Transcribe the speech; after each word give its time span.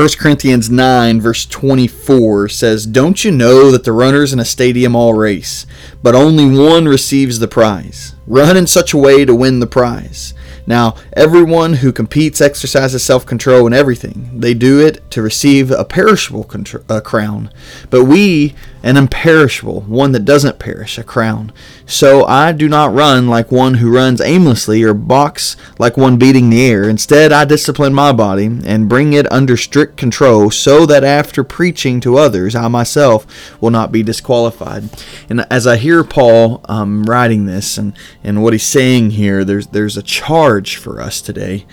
1 0.00 0.08
Corinthians 0.18 0.70
9, 0.70 1.20
verse 1.20 1.44
24 1.44 2.48
says, 2.48 2.86
Don't 2.86 3.22
you 3.22 3.30
know 3.30 3.70
that 3.70 3.84
the 3.84 3.92
runners 3.92 4.32
in 4.32 4.40
a 4.40 4.46
stadium 4.46 4.96
all 4.96 5.12
race, 5.12 5.66
but 6.02 6.14
only 6.14 6.46
one 6.58 6.86
receives 6.86 7.38
the 7.38 7.46
prize? 7.46 8.14
Run 8.26 8.56
in 8.56 8.66
such 8.66 8.94
a 8.94 8.96
way 8.96 9.26
to 9.26 9.34
win 9.34 9.60
the 9.60 9.66
prize. 9.66 10.32
Now, 10.66 10.94
everyone 11.12 11.74
who 11.74 11.92
competes 11.92 12.40
exercises 12.40 13.04
self 13.04 13.26
control 13.26 13.66
in 13.66 13.74
everything. 13.74 14.40
They 14.40 14.54
do 14.54 14.80
it 14.80 15.02
to 15.10 15.20
receive 15.20 15.70
a 15.70 15.84
perishable 15.84 16.44
contr- 16.44 16.82
uh, 16.90 17.02
crown, 17.02 17.50
but 17.90 18.04
we 18.04 18.54
an 18.82 18.96
imperishable, 18.96 19.82
one 19.82 20.12
that 20.12 20.24
doesn't 20.24 20.58
perish, 20.58 20.98
a 20.98 21.04
crown. 21.04 21.52
So 21.86 22.24
I 22.24 22.52
do 22.52 22.68
not 22.68 22.94
run 22.94 23.28
like 23.28 23.52
one 23.52 23.74
who 23.74 23.94
runs 23.94 24.20
aimlessly 24.20 24.82
or 24.82 24.94
box 24.94 25.56
like 25.78 25.96
one 25.96 26.16
beating 26.16 26.50
the 26.50 26.64
air. 26.64 26.88
Instead, 26.88 27.32
I 27.32 27.44
discipline 27.44 27.92
my 27.92 28.12
body 28.12 28.46
and 28.46 28.88
bring 28.88 29.12
it 29.12 29.30
under 29.30 29.56
strict 29.56 29.96
control 29.96 30.50
so 30.50 30.86
that 30.86 31.04
after 31.04 31.44
preaching 31.44 32.00
to 32.00 32.16
others, 32.16 32.54
I 32.54 32.68
myself 32.68 33.26
will 33.60 33.70
not 33.70 33.92
be 33.92 34.02
disqualified. 34.02 34.88
And 35.28 35.46
as 35.50 35.66
I 35.66 35.76
hear 35.76 36.02
Paul 36.02 36.62
um, 36.68 37.04
writing 37.04 37.46
this 37.46 37.76
and, 37.76 37.92
and 38.24 38.42
what 38.42 38.54
he's 38.54 38.62
saying 38.62 39.10
here, 39.10 39.44
there's, 39.44 39.68
there's 39.68 39.96
a 39.96 40.02
charge 40.02 40.76
for 40.76 41.00
us 41.00 41.20
today 41.20 41.66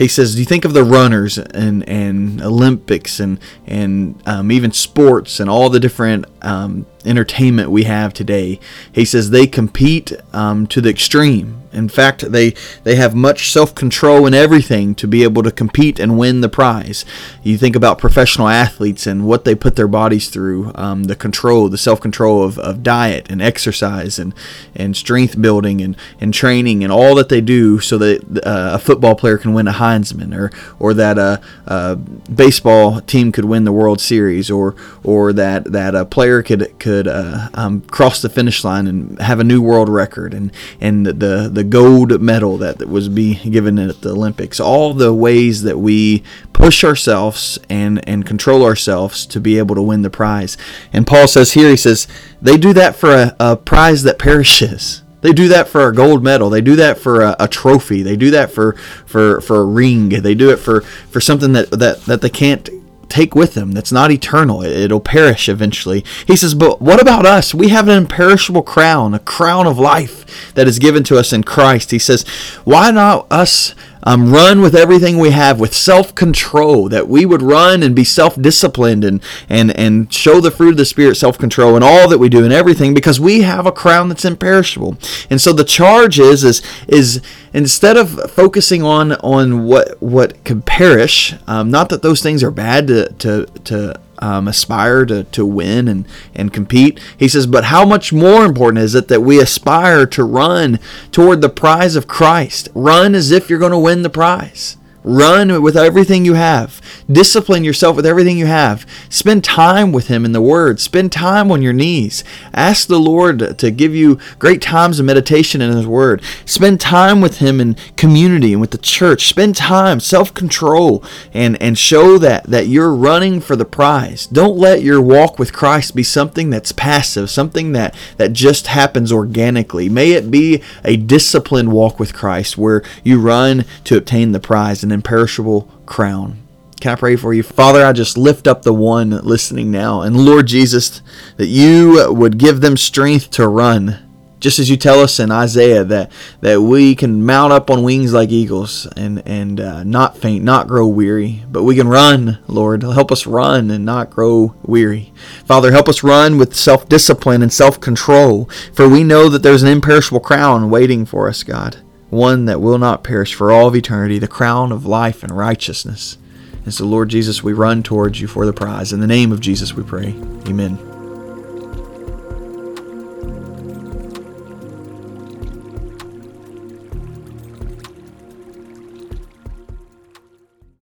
he 0.00 0.08
says, 0.08 0.32
"Do 0.32 0.40
you 0.40 0.46
think 0.46 0.64
of 0.64 0.72
the 0.72 0.82
runners 0.82 1.36
and 1.36 1.86
and 1.86 2.40
Olympics 2.40 3.20
and 3.20 3.38
and 3.66 4.20
um, 4.24 4.50
even 4.50 4.72
sports 4.72 5.40
and 5.40 5.50
all 5.50 5.68
the 5.68 5.78
different 5.78 6.24
um, 6.42 6.86
entertainment 7.04 7.70
we 7.70 7.84
have 7.84 8.12
today?" 8.12 8.60
He 8.92 9.04
says 9.04 9.30
they 9.30 9.46
compete 9.46 10.12
um, 10.32 10.66
to 10.68 10.80
the 10.80 10.90
extreme. 10.90 11.56
In 11.72 11.88
fact, 11.88 12.32
they 12.32 12.54
they 12.82 12.96
have 12.96 13.14
much 13.14 13.52
self-control 13.52 14.26
in 14.26 14.34
everything 14.34 14.94
to 14.96 15.06
be 15.06 15.22
able 15.22 15.42
to 15.44 15.52
compete 15.52 16.00
and 16.00 16.18
win 16.18 16.40
the 16.40 16.48
prize. 16.48 17.04
You 17.44 17.56
think 17.56 17.76
about 17.76 17.98
professional 17.98 18.48
athletes 18.48 19.06
and 19.06 19.24
what 19.26 19.44
they 19.44 19.54
put 19.54 19.76
their 19.76 19.88
bodies 19.88 20.28
through, 20.30 20.72
um, 20.74 21.04
the 21.04 21.14
control, 21.14 21.68
the 21.68 21.78
self-control 21.78 22.42
of, 22.42 22.58
of 22.58 22.82
diet 22.82 23.30
and 23.30 23.40
exercise 23.40 24.18
and 24.18 24.34
and 24.74 24.96
strength 24.96 25.40
building 25.40 25.80
and, 25.80 25.96
and 26.20 26.34
training 26.34 26.82
and 26.82 26.92
all 26.92 27.14
that 27.14 27.28
they 27.28 27.40
do 27.40 27.78
so 27.78 27.98
that 27.98 28.20
uh, 28.44 28.70
a 28.74 28.78
football 28.78 29.14
player 29.14 29.38
can 29.38 29.54
win 29.54 29.68
a 29.68 29.72
Heisman 29.72 30.36
or 30.36 30.50
or 30.78 30.92
that 30.94 31.18
a, 31.18 31.40
a 31.66 31.96
baseball 31.96 33.00
team 33.00 33.30
could 33.30 33.44
win 33.44 33.64
the 33.64 33.72
World 33.72 34.00
Series 34.00 34.50
or 34.50 34.74
or 35.04 35.32
that 35.32 35.64
that 35.72 35.94
a 35.94 36.04
player 36.04 36.29
could 36.42 36.78
could 36.78 37.06
uh, 37.06 37.48
um, 37.54 37.82
cross 37.82 38.22
the 38.22 38.28
finish 38.28 38.64
line 38.64 38.86
and 38.86 39.20
have 39.20 39.40
a 39.40 39.44
new 39.44 39.60
world 39.60 39.88
record 39.88 40.32
and 40.32 40.52
and 40.80 41.06
the 41.06 41.50
the 41.52 41.64
gold 41.64 42.20
medal 42.20 42.56
that, 42.58 42.78
that 42.78 42.88
was 42.88 43.08
be 43.08 43.34
given 43.34 43.78
at 43.78 44.00
the 44.00 44.10
Olympics. 44.10 44.60
All 44.60 44.94
the 44.94 45.12
ways 45.12 45.62
that 45.62 45.78
we 45.78 46.22
push 46.52 46.84
ourselves 46.84 47.58
and 47.68 48.06
and 48.08 48.24
control 48.24 48.64
ourselves 48.64 49.26
to 49.26 49.40
be 49.40 49.58
able 49.58 49.74
to 49.74 49.82
win 49.82 50.02
the 50.02 50.10
prize. 50.10 50.56
And 50.92 51.06
Paul 51.06 51.26
says 51.26 51.52
here, 51.52 51.70
he 51.70 51.76
says 51.76 52.06
they 52.40 52.56
do 52.56 52.72
that 52.72 52.96
for 52.96 53.10
a, 53.10 53.36
a 53.40 53.56
prize 53.56 54.02
that 54.04 54.18
perishes. 54.18 55.02
They 55.20 55.32
do 55.32 55.48
that 55.48 55.68
for 55.68 55.86
a 55.86 55.94
gold 55.94 56.24
medal. 56.24 56.48
They 56.48 56.62
do 56.62 56.76
that 56.76 56.98
for 56.98 57.20
a, 57.20 57.36
a, 57.38 57.46
trophy. 57.46 58.02
They 58.02 58.16
do 58.16 58.30
that 58.30 58.50
for, 58.50 58.72
for, 59.04 59.42
for 59.42 59.56
a 59.56 59.64
ring. 59.64 60.08
They 60.08 60.34
do 60.34 60.50
it 60.50 60.56
for, 60.56 60.80
for 60.80 61.20
something 61.20 61.52
that, 61.52 61.70
that, 61.72 62.02
that 62.04 62.22
they 62.22 62.30
can't 62.30 62.70
take 63.10 63.34
with 63.34 63.54
them 63.54 63.72
that's 63.72 63.92
not 63.92 64.10
eternal. 64.10 64.62
It'll 64.62 65.00
perish 65.00 65.48
eventually. 65.48 66.04
He 66.26 66.36
says, 66.36 66.54
But 66.54 66.80
what 66.80 67.00
about 67.00 67.26
us? 67.26 67.52
We 67.52 67.68
have 67.68 67.88
an 67.88 67.98
imperishable 67.98 68.62
crown, 68.62 69.12
a 69.14 69.18
crown 69.18 69.66
of 69.66 69.78
life 69.78 70.52
that 70.54 70.68
is 70.68 70.78
given 70.78 71.04
to 71.04 71.18
us 71.18 71.32
in 71.32 71.44
Christ. 71.44 71.90
He 71.90 71.98
says, 71.98 72.26
Why 72.64 72.90
not 72.90 73.26
us 73.30 73.74
um, 74.02 74.32
run 74.32 74.60
with 74.60 74.74
everything 74.74 75.18
we 75.18 75.30
have 75.30 75.60
with 75.60 75.74
self-control 75.74 76.88
that 76.88 77.08
we 77.08 77.26
would 77.26 77.42
run 77.42 77.82
and 77.82 77.94
be 77.94 78.04
self-disciplined 78.04 79.04
and 79.04 79.22
and 79.48 79.76
and 79.76 80.12
show 80.12 80.40
the 80.40 80.50
fruit 80.50 80.70
of 80.70 80.76
the 80.76 80.84
spirit 80.84 81.16
self-control 81.16 81.76
in 81.76 81.82
all 81.82 82.08
that 82.08 82.18
we 82.18 82.28
do 82.28 82.44
and 82.44 82.52
everything 82.52 82.94
because 82.94 83.20
we 83.20 83.42
have 83.42 83.66
a 83.66 83.72
crown 83.72 84.08
that's 84.08 84.24
imperishable. 84.24 84.96
And 85.28 85.40
so 85.40 85.52
the 85.52 85.64
charge 85.64 86.18
is 86.18 86.44
is 86.44 86.62
is 86.88 87.20
instead 87.52 87.96
of 87.96 88.30
focusing 88.30 88.82
on 88.82 89.12
on 89.12 89.64
what 89.64 90.00
what 90.02 90.42
could 90.44 90.64
perish 90.64 91.34
um, 91.46 91.70
not 91.70 91.88
that 91.88 92.02
those 92.02 92.22
things 92.22 92.42
are 92.42 92.50
bad 92.50 92.86
to 92.88 93.12
to 93.18 93.46
to 93.64 94.00
um, 94.20 94.48
aspire 94.48 95.04
to, 95.06 95.24
to 95.24 95.44
win 95.44 95.88
and, 95.88 96.06
and 96.34 96.52
compete. 96.52 97.00
He 97.16 97.28
says, 97.28 97.46
but 97.46 97.64
how 97.64 97.84
much 97.84 98.12
more 98.12 98.44
important 98.44 98.84
is 98.84 98.94
it 98.94 99.08
that 99.08 99.22
we 99.22 99.40
aspire 99.40 100.06
to 100.06 100.24
run 100.24 100.78
toward 101.10 101.40
the 101.40 101.48
prize 101.48 101.96
of 101.96 102.06
Christ? 102.06 102.68
Run 102.74 103.14
as 103.14 103.30
if 103.30 103.48
you're 103.48 103.58
going 103.58 103.72
to 103.72 103.78
win 103.78 104.02
the 104.02 104.10
prize. 104.10 104.76
Run 105.02 105.62
with 105.62 105.78
everything 105.78 106.26
you 106.26 106.34
have. 106.34 106.82
Discipline 107.10 107.64
yourself 107.64 107.96
with 107.96 108.04
everything 108.04 108.36
you 108.36 108.44
have. 108.46 108.86
Spend 109.08 109.42
time 109.42 109.92
with 109.92 110.08
Him 110.08 110.26
in 110.26 110.32
the 110.32 110.42
Word. 110.42 110.78
Spend 110.78 111.10
time 111.10 111.50
on 111.50 111.62
your 111.62 111.72
knees. 111.72 112.22
Ask 112.52 112.86
the 112.86 112.98
Lord 113.00 113.58
to 113.58 113.70
give 113.70 113.94
you 113.94 114.18
great 114.38 114.60
times 114.60 115.00
of 115.00 115.06
meditation 115.06 115.62
in 115.62 115.74
His 115.74 115.86
Word. 115.86 116.22
Spend 116.44 116.80
time 116.80 117.22
with 117.22 117.38
Him 117.38 117.60
in 117.62 117.76
community 117.96 118.52
and 118.52 118.60
with 118.60 118.72
the 118.72 118.78
church. 118.78 119.26
Spend 119.26 119.56
time, 119.56 120.00
self 120.00 120.34
control, 120.34 121.02
and, 121.32 121.60
and 121.62 121.78
show 121.78 122.18
that, 122.18 122.44
that 122.44 122.66
you're 122.66 122.94
running 122.94 123.40
for 123.40 123.56
the 123.56 123.64
prize. 123.64 124.26
Don't 124.26 124.58
let 124.58 124.82
your 124.82 125.00
walk 125.00 125.38
with 125.38 125.54
Christ 125.54 125.96
be 125.96 126.02
something 126.02 126.50
that's 126.50 126.72
passive, 126.72 127.30
something 127.30 127.72
that, 127.72 127.94
that 128.18 128.34
just 128.34 128.66
happens 128.66 129.10
organically. 129.10 129.88
May 129.88 130.12
it 130.12 130.30
be 130.30 130.62
a 130.84 130.98
disciplined 130.98 131.72
walk 131.72 131.98
with 131.98 132.12
Christ 132.12 132.58
where 132.58 132.82
you 133.02 133.18
run 133.18 133.64
to 133.84 133.96
obtain 133.96 134.32
the 134.32 134.40
prize 134.40 134.84
an 134.90 134.94
imperishable 134.94 135.62
crown. 135.86 136.36
Can 136.80 136.92
I 136.92 136.96
pray 136.96 137.16
for 137.16 137.34
you? 137.34 137.42
Father, 137.42 137.84
I 137.84 137.92
just 137.92 138.16
lift 138.16 138.46
up 138.46 138.62
the 138.62 138.72
one 138.72 139.10
listening 139.10 139.70
now. 139.70 140.00
And 140.00 140.24
Lord 140.24 140.46
Jesus, 140.46 141.02
that 141.36 141.46
you 141.46 142.12
would 142.12 142.38
give 142.38 142.60
them 142.60 142.76
strength 142.76 143.30
to 143.32 143.46
run. 143.46 144.06
Just 144.40 144.58
as 144.58 144.70
you 144.70 144.78
tell 144.78 145.00
us 145.00 145.20
in 145.20 145.30
Isaiah 145.30 145.84
that, 145.84 146.10
that 146.40 146.62
we 146.62 146.94
can 146.94 147.26
mount 147.26 147.52
up 147.52 147.68
on 147.68 147.82
wings 147.82 148.14
like 148.14 148.30
eagles 148.30 148.86
and, 148.96 149.22
and 149.28 149.60
uh, 149.60 149.84
not 149.84 150.16
faint, 150.16 150.42
not 150.42 150.66
grow 150.66 150.86
weary, 150.86 151.44
but 151.50 151.64
we 151.64 151.76
can 151.76 151.86
run, 151.86 152.38
Lord. 152.48 152.82
Help 152.82 153.12
us 153.12 153.26
run 153.26 153.70
and 153.70 153.84
not 153.84 154.08
grow 154.08 154.54
weary. 154.62 155.12
Father, 155.44 155.72
help 155.72 155.86
us 155.86 156.02
run 156.02 156.38
with 156.38 156.56
self 156.56 156.88
discipline 156.88 157.42
and 157.42 157.52
self 157.52 157.78
control, 157.78 158.48
for 158.72 158.88
we 158.88 159.04
know 159.04 159.28
that 159.28 159.42
there's 159.42 159.62
an 159.62 159.68
imperishable 159.68 160.20
crown 160.20 160.70
waiting 160.70 161.04
for 161.04 161.28
us, 161.28 161.42
God 161.42 161.82
one 162.10 162.44
that 162.44 162.60
will 162.60 162.78
not 162.78 163.04
perish 163.04 163.34
for 163.34 163.50
all 163.50 163.68
of 163.68 163.76
eternity, 163.76 164.18
the 164.18 164.28
crown 164.28 164.72
of 164.72 164.84
life 164.84 165.22
and 165.22 165.36
righteousness. 165.36 166.18
And 166.64 166.74
so, 166.74 166.84
Lord 166.84 167.08
Jesus, 167.08 167.42
we 167.42 167.52
run 167.52 167.82
towards 167.82 168.20
you 168.20 168.26
for 168.26 168.44
the 168.44 168.52
prize. 168.52 168.92
In 168.92 169.00
the 169.00 169.06
name 169.06 169.32
of 169.32 169.40
Jesus, 169.40 169.72
we 169.72 169.82
pray. 169.82 170.14
Amen. 170.46 170.89